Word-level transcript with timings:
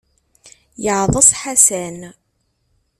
Yeɛḍes 0.83 1.29
Ḥasan. 1.41 1.99